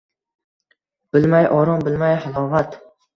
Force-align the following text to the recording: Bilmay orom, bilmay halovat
Bilmay 1.17 1.45
orom, 1.57 1.83
bilmay 1.89 2.17
halovat 2.25 2.75